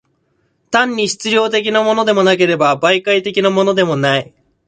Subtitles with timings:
[0.71, 4.33] 単に質料的のものでもなければ、媒介的のものでもない。